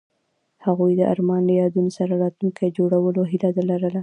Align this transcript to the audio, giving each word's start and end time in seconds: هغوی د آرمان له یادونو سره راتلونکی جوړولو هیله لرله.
هغوی 0.65 0.91
د 0.99 1.01
آرمان 1.13 1.41
له 1.49 1.53
یادونو 1.61 1.89
سره 1.97 2.13
راتلونکی 2.23 2.75
جوړولو 2.77 3.21
هیله 3.31 3.49
لرله. 3.71 3.99